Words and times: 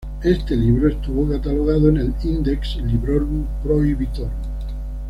Este 0.23 0.57
libro 0.57 0.89
estuvo 0.89 1.29
catalogado 1.29 1.89
en 1.89 1.97
el 1.97 2.13
"Index 2.23 2.77
Librorum 2.77 3.45
Prohibitorum". 3.61 4.31